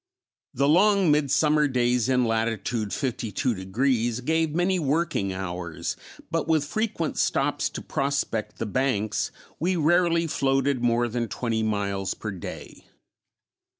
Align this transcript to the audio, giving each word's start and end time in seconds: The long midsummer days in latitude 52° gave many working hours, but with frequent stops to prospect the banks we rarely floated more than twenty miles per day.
The 0.55 0.67
long 0.67 1.11
midsummer 1.11 1.67
days 1.67 2.09
in 2.09 2.25
latitude 2.25 2.89
52° 2.89 4.25
gave 4.25 4.55
many 4.55 4.79
working 4.79 5.31
hours, 5.31 5.95
but 6.31 6.47
with 6.47 6.65
frequent 6.65 7.19
stops 7.19 7.69
to 7.69 7.83
prospect 7.83 8.57
the 8.57 8.65
banks 8.65 9.29
we 9.59 9.75
rarely 9.75 10.25
floated 10.25 10.81
more 10.83 11.07
than 11.07 11.27
twenty 11.27 11.61
miles 11.61 12.15
per 12.15 12.31
day. 12.31 12.85